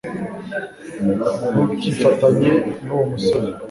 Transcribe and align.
Ntukifatanye 1.51 2.51
nuwo 2.85 3.01
musore 3.11 3.49